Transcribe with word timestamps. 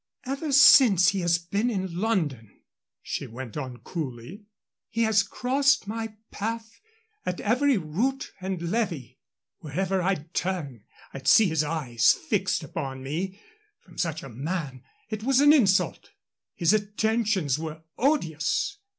"Ever 0.25 0.51
since 0.51 1.09
he 1.09 1.19
has 1.19 1.37
been 1.37 1.69
in 1.69 1.99
London," 1.99 2.63
she 3.03 3.27
went 3.27 3.55
on, 3.55 3.77
coolly, 3.83 4.47
"he 4.89 5.03
has 5.03 5.21
crossed 5.21 5.85
my 5.85 6.15
path 6.31 6.81
at 7.23 7.39
every 7.39 7.77
rout 7.77 8.31
and 8.41 8.71
levee. 8.71 9.19
Wherever 9.59 10.01
I'd 10.01 10.33
turn 10.33 10.85
I'd 11.13 11.27
see 11.27 11.49
his 11.49 11.63
eyes 11.63 12.13
fixed 12.13 12.63
upon 12.63 13.03
me. 13.03 13.39
From 13.81 13.99
such 13.99 14.23
a 14.23 14.29
man 14.29 14.81
it 15.11 15.21
was 15.21 15.39
an 15.39 15.53
insult. 15.53 16.09
His 16.55 16.73
attentions 16.73 17.59
were 17.59 17.83
odious." 17.99 18.79